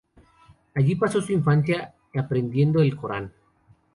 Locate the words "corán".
2.95-3.31